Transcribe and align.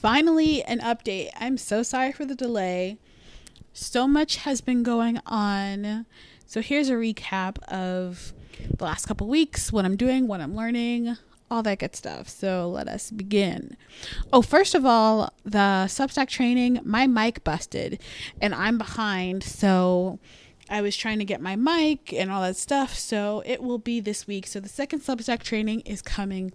finally 0.00 0.62
an 0.64 0.80
update. 0.80 1.30
I'm 1.38 1.58
so 1.58 1.82
sorry 1.82 2.12
for 2.12 2.24
the 2.24 2.34
delay. 2.34 2.98
So 3.72 4.08
much 4.08 4.36
has 4.36 4.60
been 4.60 4.82
going 4.82 5.20
on. 5.26 6.06
So 6.46 6.60
here's 6.62 6.88
a 6.88 6.94
recap 6.94 7.62
of 7.64 8.32
the 8.76 8.84
last 8.84 9.06
couple 9.06 9.28
weeks, 9.28 9.72
what 9.72 9.84
I'm 9.84 9.96
doing, 9.96 10.26
what 10.26 10.40
I'm 10.40 10.56
learning, 10.56 11.16
all 11.50 11.62
that 11.62 11.78
good 11.78 11.94
stuff. 11.94 12.28
So 12.28 12.68
let 12.68 12.88
us 12.88 13.10
begin. 13.10 13.76
Oh, 14.32 14.42
first 14.42 14.74
of 14.74 14.86
all, 14.86 15.32
the 15.44 15.86
Substack 15.86 16.28
training, 16.28 16.80
my 16.82 17.06
mic 17.06 17.44
busted 17.44 18.00
and 18.40 18.54
I'm 18.54 18.78
behind. 18.78 19.42
So 19.42 20.18
I 20.70 20.80
was 20.80 20.96
trying 20.96 21.18
to 21.18 21.24
get 21.24 21.40
my 21.40 21.56
mic 21.56 22.12
and 22.12 22.30
all 22.30 22.42
that 22.42 22.56
stuff. 22.56 22.94
So 22.94 23.42
it 23.44 23.62
will 23.62 23.78
be 23.78 24.00
this 24.00 24.26
week. 24.26 24.46
So 24.46 24.60
the 24.60 24.68
second 24.68 25.00
Substack 25.00 25.42
training 25.42 25.80
is 25.80 26.00
coming 26.00 26.52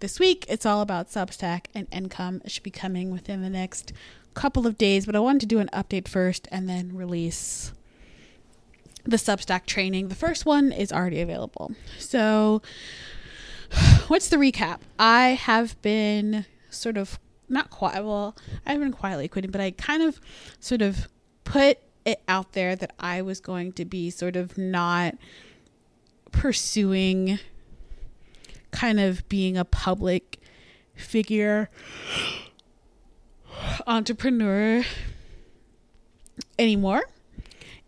this 0.00 0.20
week. 0.20 0.44
It's 0.48 0.66
all 0.66 0.82
about 0.82 1.08
Substack 1.08 1.66
and 1.74 1.88
income. 1.90 2.42
It 2.44 2.50
should 2.50 2.62
be 2.62 2.70
coming 2.70 3.10
within 3.10 3.42
the 3.42 3.50
next 3.50 3.92
couple 4.34 4.66
of 4.66 4.76
days. 4.76 5.06
But 5.06 5.16
I 5.16 5.20
wanted 5.20 5.40
to 5.40 5.46
do 5.46 5.58
an 5.60 5.70
update 5.72 6.08
first 6.08 6.46
and 6.52 6.68
then 6.68 6.94
release 6.94 7.72
the 9.04 9.16
Substack 9.16 9.66
training. 9.66 10.08
The 10.08 10.14
first 10.14 10.44
one 10.44 10.70
is 10.70 10.92
already 10.92 11.20
available. 11.20 11.72
So 11.98 12.62
what's 14.08 14.28
the 14.28 14.36
recap? 14.36 14.80
I 14.98 15.28
have 15.30 15.80
been 15.82 16.44
sort 16.70 16.96
of 16.96 17.18
not 17.48 17.70
quite 17.70 18.02
well, 18.04 18.36
I 18.66 18.72
haven't 18.72 18.88
been 18.88 18.96
quietly 18.98 19.28
quitting, 19.28 19.50
but 19.50 19.60
I 19.60 19.70
kind 19.72 20.02
of 20.02 20.20
sort 20.60 20.82
of 20.82 21.08
put 21.44 21.78
it 22.04 22.22
out 22.28 22.52
there 22.52 22.76
that 22.76 22.92
I 22.98 23.22
was 23.22 23.40
going 23.40 23.72
to 23.72 23.84
be 23.84 24.10
sort 24.10 24.36
of 24.36 24.58
not 24.58 25.16
pursuing 26.32 27.38
kind 28.70 28.98
of 28.98 29.26
being 29.28 29.56
a 29.56 29.64
public 29.64 30.40
figure 30.94 31.70
entrepreneur 33.86 34.84
anymore. 36.58 37.04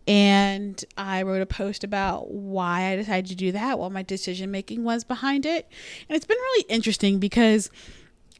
And 0.08 0.84
I 0.96 1.22
wrote 1.22 1.42
a 1.42 1.46
post 1.46 1.82
about 1.82 2.30
why 2.30 2.92
I 2.92 2.96
decided 2.96 3.26
to 3.26 3.34
do 3.34 3.50
that, 3.52 3.78
what 3.78 3.90
my 3.90 4.02
decision 4.02 4.52
making 4.52 4.84
was 4.84 5.02
behind 5.02 5.44
it. 5.44 5.68
And 6.08 6.16
it's 6.16 6.26
been 6.26 6.36
really 6.36 6.64
interesting 6.68 7.18
because, 7.18 7.70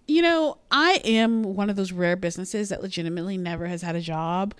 you 0.06 0.22
know, 0.22 0.58
I 0.70 1.00
am 1.04 1.42
one 1.42 1.68
of 1.68 1.74
those 1.74 1.90
rare 1.90 2.14
businesses 2.14 2.68
that 2.68 2.82
legitimately 2.82 3.36
never 3.36 3.66
has 3.66 3.82
had 3.82 3.96
a 3.96 4.00
job 4.00 4.54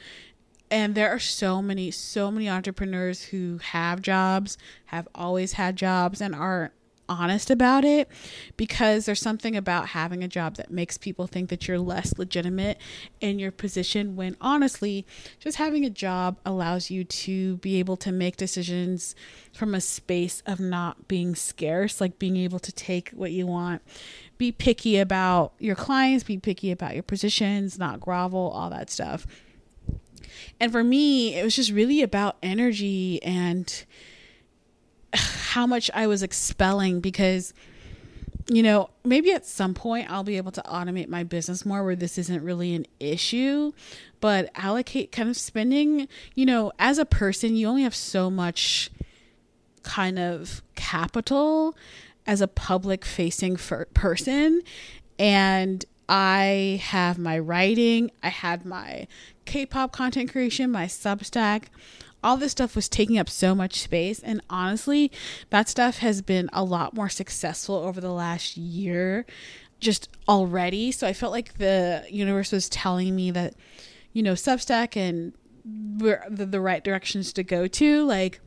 and 0.70 0.94
there 0.94 1.10
are 1.10 1.18
so 1.18 1.62
many 1.62 1.90
so 1.90 2.30
many 2.30 2.48
entrepreneurs 2.48 3.24
who 3.24 3.58
have 3.58 4.02
jobs 4.02 4.58
have 4.86 5.08
always 5.14 5.54
had 5.54 5.76
jobs 5.76 6.20
and 6.20 6.34
are 6.34 6.72
honest 7.08 7.50
about 7.50 7.84
it 7.84 8.08
because 8.56 9.06
there's 9.06 9.20
something 9.20 9.56
about 9.56 9.88
having 9.88 10.24
a 10.24 10.28
job 10.28 10.56
that 10.56 10.70
makes 10.70 10.98
people 10.98 11.26
think 11.26 11.48
that 11.50 11.68
you're 11.68 11.78
less 11.78 12.18
legitimate 12.18 12.78
in 13.20 13.38
your 13.38 13.50
position 13.50 14.16
when 14.16 14.36
honestly 14.40 15.06
just 15.38 15.56
having 15.56 15.84
a 15.84 15.90
job 15.90 16.36
allows 16.44 16.90
you 16.90 17.04
to 17.04 17.56
be 17.58 17.78
able 17.78 17.96
to 17.96 18.10
make 18.10 18.36
decisions 18.36 19.14
from 19.52 19.74
a 19.74 19.80
space 19.80 20.42
of 20.46 20.58
not 20.58 21.06
being 21.08 21.34
scarce 21.34 22.00
like 22.00 22.18
being 22.18 22.36
able 22.36 22.58
to 22.58 22.72
take 22.72 23.10
what 23.10 23.30
you 23.30 23.46
want 23.46 23.82
be 24.38 24.50
picky 24.50 24.98
about 24.98 25.52
your 25.58 25.76
clients 25.76 26.24
be 26.24 26.38
picky 26.38 26.70
about 26.70 26.94
your 26.94 27.02
positions 27.02 27.78
not 27.78 28.00
grovel 28.00 28.50
all 28.50 28.70
that 28.70 28.90
stuff 28.90 29.26
and 30.60 30.72
for 30.72 30.84
me, 30.84 31.34
it 31.34 31.44
was 31.44 31.56
just 31.56 31.70
really 31.70 32.02
about 32.02 32.36
energy 32.42 33.22
and 33.22 33.84
how 35.14 35.66
much 35.66 35.90
I 35.94 36.06
was 36.06 36.22
expelling 36.22 37.00
because 37.00 37.54
you 38.48 38.62
know, 38.62 38.90
maybe 39.04 39.32
at 39.32 39.44
some 39.44 39.74
point 39.74 40.10
I'll 40.10 40.22
be 40.22 40.36
able 40.36 40.52
to 40.52 40.62
automate 40.62 41.08
my 41.08 41.24
business 41.24 41.66
more 41.66 41.82
where 41.82 41.96
this 41.96 42.16
isn't 42.16 42.44
really 42.44 42.74
an 42.74 42.86
issue, 43.00 43.72
but 44.20 44.50
allocate 44.54 45.10
kind 45.10 45.28
of 45.28 45.36
spending, 45.36 46.06
you 46.34 46.46
know, 46.46 46.72
as 46.78 46.98
a 46.98 47.04
person, 47.04 47.56
you 47.56 47.66
only 47.66 47.82
have 47.82 47.94
so 47.94 48.30
much 48.30 48.90
kind 49.82 50.18
of 50.18 50.62
capital 50.76 51.76
as 52.26 52.40
a 52.40 52.48
public 52.48 53.04
facing 53.04 53.56
person. 53.56 54.62
And 55.18 55.84
I 56.08 56.80
have 56.82 57.18
my 57.18 57.38
writing, 57.38 58.10
I 58.22 58.28
had 58.28 58.64
my 58.64 59.06
K-pop 59.44 59.92
content 59.92 60.30
creation, 60.30 60.70
my 60.70 60.86
Substack, 60.86 61.64
all 62.22 62.36
this 62.36 62.52
stuff 62.52 62.74
was 62.74 62.88
taking 62.88 63.18
up 63.18 63.28
so 63.28 63.54
much 63.54 63.80
space 63.80 64.20
and 64.20 64.40
honestly, 64.50 65.12
that 65.50 65.68
stuff 65.68 65.98
has 65.98 66.22
been 66.22 66.48
a 66.52 66.64
lot 66.64 66.94
more 66.94 67.08
successful 67.08 67.76
over 67.76 68.00
the 68.00 68.12
last 68.12 68.56
year 68.56 69.26
just 69.78 70.08
already. 70.28 70.90
So 70.90 71.06
I 71.06 71.12
felt 71.12 71.32
like 71.32 71.58
the 71.58 72.04
universe 72.08 72.50
was 72.50 72.68
telling 72.68 73.14
me 73.14 73.30
that 73.32 73.54
you 74.16 74.22
know, 74.22 74.32
Substack 74.32 74.96
and 74.96 75.34
the, 75.66 76.46
the 76.46 76.58
right 76.58 76.82
directions 76.82 77.34
to 77.34 77.42
go 77.42 77.66
to 77.66 78.04
like 78.06 78.40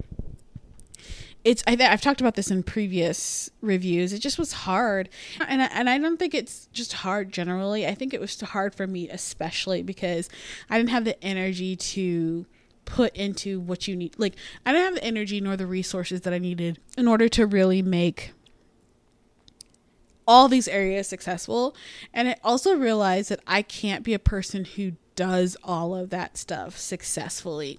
it's 1.50 1.64
I, 1.66 1.76
have 1.82 2.02
talked 2.02 2.22
about 2.22 2.36
this 2.36 2.52
in 2.52 2.62
previous 2.62 3.50
reviews. 3.60 4.14
It 4.14 4.20
just 4.20 4.38
was 4.38 4.54
hard. 4.54 5.10
And 5.48 5.64
I, 5.64 5.66
and 5.72 5.90
I 5.90 5.98
don't 5.98 6.18
think 6.18 6.36
it's 6.36 6.68
just 6.68 6.94
hard 6.94 7.32
generally. 7.32 7.88
I 7.88 7.96
think 7.96 8.14
it 8.14 8.22
was 8.22 8.40
hard 8.40 8.76
for 8.76 8.86
me 8.86 9.10
especially 9.10 9.82
because 9.82 10.30
i 10.70 10.78
didn't 10.78 10.90
have 10.90 11.06
the 11.06 11.22
energy 11.24 11.76
to 11.76 12.46
put 12.86 13.16
into 13.16 13.60
what 13.60 13.88
you 13.88 13.96
need. 13.96 14.14
Like 14.20 14.36
i 14.64 14.72
didn't 14.72 14.86
have 14.86 14.96
the 14.96 15.04
energy 15.04 15.42
nor 15.42 15.58
the 15.58 15.66
resources 15.66 16.22
that 16.22 16.34
i 16.34 16.38
needed 16.38 16.80
in 16.96 17.08
order 17.08 17.28
to 17.30 17.48
really 17.48 17.82
make 17.82 18.34
all 20.28 20.48
these 20.48 20.68
areas 20.68 21.08
successful. 21.08 21.76
And 22.14 22.30
i 22.30 22.36
also 22.44 22.76
realized 22.76 23.30
that 23.32 23.40
i 23.48 23.64
can't 23.64 24.04
be 24.04 24.14
a 24.14 24.20
person 24.20 24.66
who 24.66 24.94
does 25.20 25.58
all 25.66 25.96
of 25.96 26.12
that 26.12 26.38
stuff 26.38 26.78
successfully. 26.78 27.78